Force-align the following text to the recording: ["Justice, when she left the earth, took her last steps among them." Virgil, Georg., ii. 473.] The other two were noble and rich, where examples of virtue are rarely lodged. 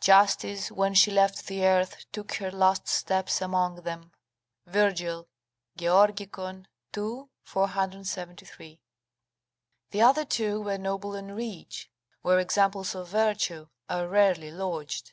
["Justice, 0.00 0.70
when 0.70 0.94
she 0.94 1.10
left 1.10 1.48
the 1.48 1.64
earth, 1.66 2.04
took 2.12 2.34
her 2.36 2.52
last 2.52 2.86
steps 2.86 3.40
among 3.42 3.82
them." 3.82 4.12
Virgil, 4.64 5.26
Georg., 5.76 6.20
ii. 6.20 7.24
473.] 7.42 8.80
The 9.90 10.00
other 10.00 10.24
two 10.24 10.60
were 10.62 10.78
noble 10.78 11.16
and 11.16 11.34
rich, 11.34 11.90
where 12.22 12.38
examples 12.38 12.94
of 12.94 13.08
virtue 13.08 13.66
are 13.88 14.06
rarely 14.06 14.52
lodged. 14.52 15.12